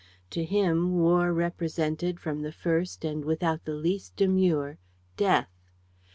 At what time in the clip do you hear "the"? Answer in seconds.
2.41-2.51, 3.65-3.75